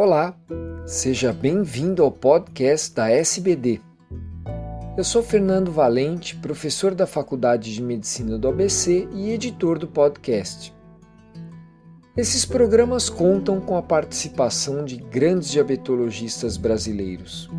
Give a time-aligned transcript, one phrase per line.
[0.00, 0.32] Olá,
[0.86, 3.80] seja bem-vindo ao podcast da SBD.
[4.96, 10.72] Eu sou Fernando Valente, professor da Faculdade de Medicina do ABC e editor do podcast.
[12.16, 17.50] Esses programas contam com a participação de grandes diabetologistas brasileiros.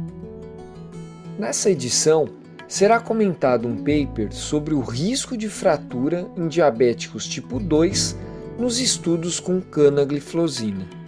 [1.38, 2.30] Nessa edição,
[2.70, 8.16] será comentado um paper sobre o risco de fratura em diabéticos tipo 2
[8.58, 10.99] nos estudos com canagliflozina.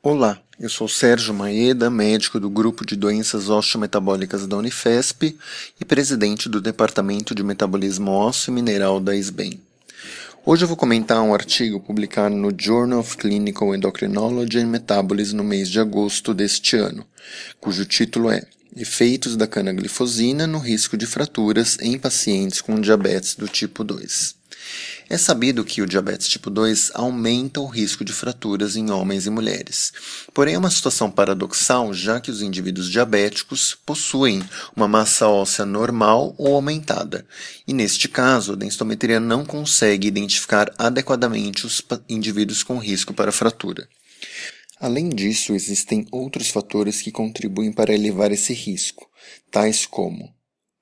[0.00, 5.36] Olá, eu sou Sérgio Maeda, médico do Grupo de Doenças Osteometabólicas da Unifesp
[5.80, 9.60] e presidente do Departamento de Metabolismo Ósseo e Mineral da SBEM.
[10.46, 15.42] Hoje eu vou comentar um artigo publicado no Journal of Clinical Endocrinology and Metabolism no
[15.42, 17.04] mês de agosto deste ano,
[17.60, 18.46] cujo título é
[18.76, 24.37] Efeitos da canaglifosina no risco de fraturas em pacientes com diabetes do tipo 2.
[25.08, 29.30] É sabido que o diabetes tipo 2 aumenta o risco de fraturas em homens e
[29.30, 29.92] mulheres.
[30.34, 34.42] Porém, é uma situação paradoxal, já que os indivíduos diabéticos possuem
[34.76, 37.26] uma massa óssea normal ou aumentada.
[37.66, 43.88] E neste caso, a densitometria não consegue identificar adequadamente os indivíduos com risco para fratura.
[44.78, 49.08] Além disso, existem outros fatores que contribuem para elevar esse risco,
[49.50, 50.37] tais como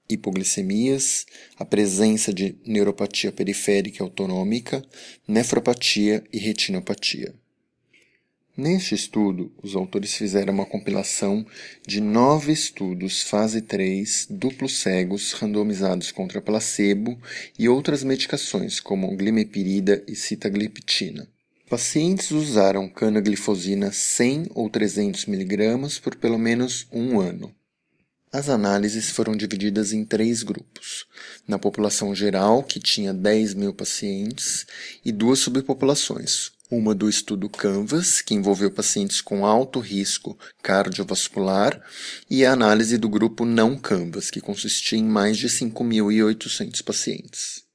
[0.09, 1.27] hipoglicemias,
[1.59, 4.85] a presença de neuropatia periférica autonômica,
[5.27, 7.35] nefropatia e retinopatia.
[8.57, 11.45] Neste estudo, os autores fizeram uma compilação
[11.87, 17.19] de nove estudos fase 3 duplos cegos randomizados contra placebo
[17.59, 21.29] e outras medicações como glimepirida e sitagliptina.
[21.69, 27.53] Pacientes usaram canaglifosina 100 ou 300 mg por pelo menos um ano.
[28.37, 31.07] As análises foram divididas em três grupos:
[31.49, 34.67] na população geral, que tinha 10 mil pacientes,
[35.03, 36.53] e duas subpopulações.
[36.71, 41.81] Uma do estudo Canvas, que envolveu pacientes com alto risco cardiovascular,
[42.29, 47.66] e a análise do grupo não Canvas, que consistia em mais de 5.800 pacientes.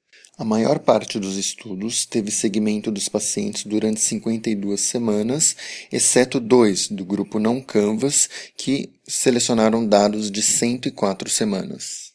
[0.41, 5.56] A maior parte dos estudos teve segmento dos pacientes durante 52 semanas,
[5.91, 12.13] exceto dois do grupo não Canvas, que selecionaram dados de 104 semanas.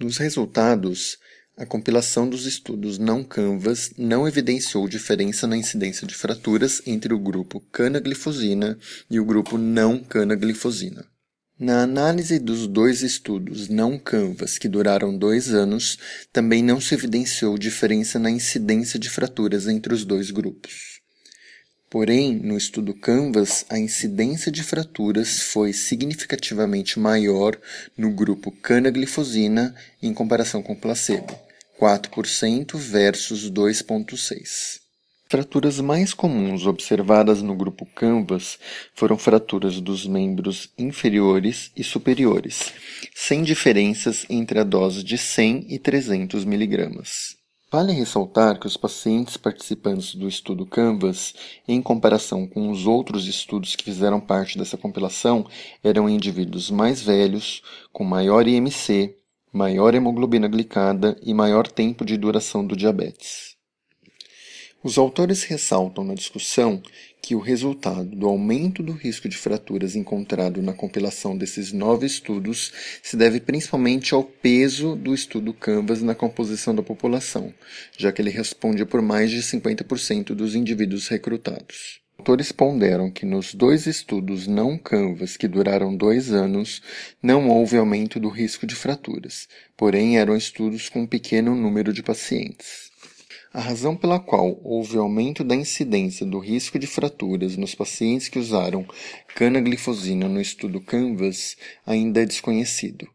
[0.00, 1.18] Nos resultados,
[1.54, 7.18] a compilação dos estudos não Canvas não evidenciou diferença na incidência de fraturas entre o
[7.18, 8.78] grupo canaglifosina
[9.10, 11.11] e o grupo não canaglifosina.
[11.64, 15.96] Na análise dos dois estudos não Canvas, que duraram dois anos,
[16.32, 21.00] também não se evidenciou diferença na incidência de fraturas entre os dois grupos.
[21.88, 27.56] Porém, no estudo Canvas, a incidência de fraturas foi significativamente maior
[27.96, 29.72] no grupo canaglifosina
[30.02, 31.32] em comparação com placebo,
[31.80, 34.81] 4% versus 2,6%.
[35.32, 38.58] Fraturas mais comuns observadas no grupo Canvas
[38.94, 42.70] foram fraturas dos membros inferiores e superiores,
[43.14, 47.00] sem diferenças entre a dose de 100 e 300 mg.
[47.70, 51.32] Vale ressaltar que os pacientes participantes do estudo Canvas,
[51.66, 55.46] em comparação com os outros estudos que fizeram parte dessa compilação,
[55.82, 59.16] eram indivíduos mais velhos, com maior IMC,
[59.50, 63.51] maior hemoglobina glicada e maior tempo de duração do diabetes.
[64.84, 66.82] Os autores ressaltam na discussão
[67.20, 72.72] que o resultado do aumento do risco de fraturas encontrado na compilação desses nove estudos
[73.00, 77.54] se deve principalmente ao peso do estudo Canvas na composição da população,
[77.96, 82.00] já que ele responde por mais de 50% dos indivíduos recrutados.
[82.14, 86.82] Os autores ponderam que nos dois estudos não Canvas, que duraram dois anos,
[87.22, 92.02] não houve aumento do risco de fraturas, porém eram estudos com um pequeno número de
[92.02, 92.90] pacientes.
[93.54, 98.38] A razão pela qual houve aumento da incidência do risco de fraturas nos pacientes que
[98.38, 98.86] usaram
[99.34, 101.54] canaglifosina no estudo Canvas
[101.84, 103.06] ainda é desconhecido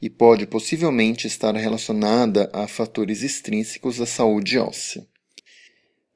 [0.00, 5.06] e pode possivelmente estar relacionada a fatores extrínsecos à saúde óssea.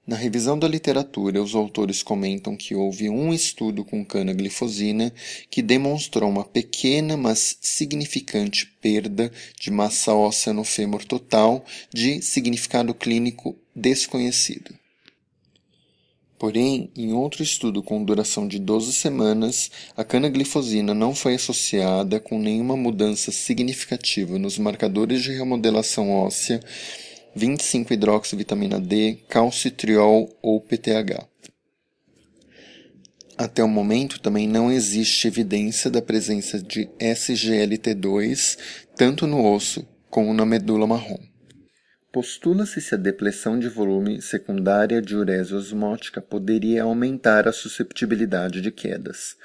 [0.06, 5.12] Na revisão da literatura, os autores comentam que houve um estudo com canaglifosina
[5.48, 12.92] que demonstrou uma pequena, mas significante perda de massa óssea no fêmur total de significado
[12.92, 14.74] clínico desconhecido.
[16.38, 22.38] Porém, em outro estudo com duração de 12 semanas, a canaglifosina não foi associada com
[22.38, 26.60] nenhuma mudança significativa nos marcadores de remodelação óssea
[27.36, 31.28] 25-hidroxivitamina D, calcitriol ou PTH.
[33.36, 38.58] Até o momento, também não existe evidência da presença de SGLT2
[38.96, 41.29] tanto no osso como na medula marrom.
[42.12, 48.72] Postula-se se a depressão de volume secundária de urese osmótica poderia aumentar a susceptibilidade de
[48.72, 49.36] quedas.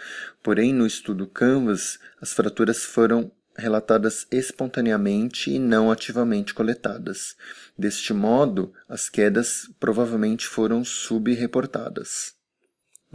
[0.41, 7.35] Porém, no estudo Canvas, as fraturas foram relatadas espontaneamente e não ativamente coletadas.
[7.77, 12.33] Deste modo, as quedas provavelmente foram subreportadas.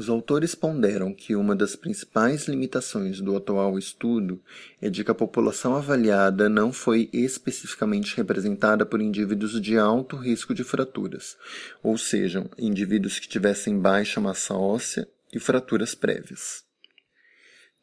[0.00, 4.40] Os autores ponderam que uma das principais limitações do atual estudo
[4.80, 10.54] é de que a população avaliada não foi especificamente representada por indivíduos de alto risco
[10.54, 11.36] de fraturas,
[11.82, 16.64] ou sejam, indivíduos que tivessem baixa massa óssea e fraturas prévias.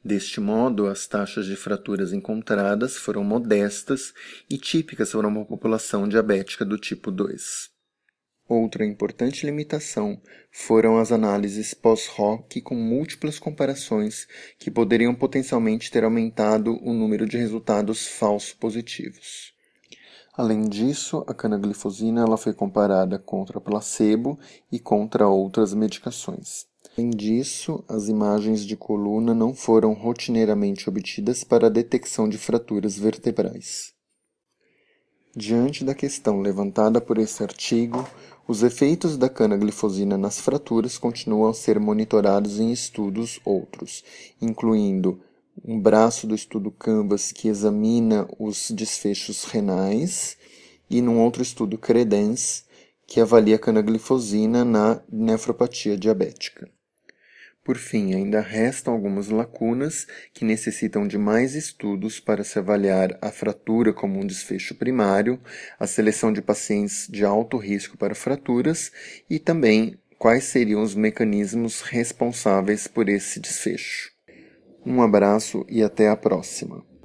[0.04, 4.12] Deste modo, as taxas de fraturas encontradas foram modestas
[4.50, 7.77] e típicas para uma população diabética do tipo 2.
[8.50, 14.26] Outra importante limitação foram as análises pós-hoc com múltiplas comparações
[14.58, 19.54] que poderiam potencialmente ter aumentado o número de resultados falso positivos.
[20.34, 24.40] Além disso, a canaglifosina ela foi comparada contra placebo
[24.72, 26.68] e contra outras medicações.
[26.96, 32.98] Além disso, as imagens de coluna não foram rotineiramente obtidas para a detecção de fraturas
[32.98, 33.97] vertebrais.
[35.40, 38.04] Diante da questão levantada por esse artigo,
[38.48, 44.04] os efeitos da canaglifosina nas fraturas continuam a ser monitorados em estudos outros,
[44.42, 45.22] incluindo
[45.64, 50.36] um braço do estudo Canvas que examina os desfechos renais
[50.90, 52.64] e num outro estudo Credence
[53.06, 56.68] que avalia a canaglifosina na nefropatia diabética.
[57.64, 63.30] Por fim, ainda restam algumas lacunas que necessitam de mais estudos para se avaliar a
[63.30, 65.40] fratura como um desfecho primário,
[65.78, 68.92] a seleção de pacientes de alto risco para fraturas
[69.30, 74.12] e também quais seriam os mecanismos responsáveis por esse desfecho.
[74.86, 76.97] Um abraço e até a próxima.